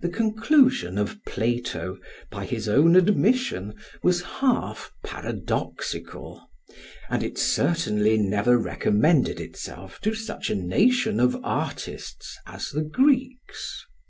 [0.00, 1.98] The conclusion of Plato,
[2.28, 6.48] by his own admission, was half paradoxical,
[7.08, 13.86] and it certainly never recommended itself to such a nation of artists as the Greeks.